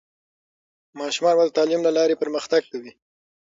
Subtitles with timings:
[0.99, 2.91] ماشومان به د تعلیم له لارې پرمختګ کوي.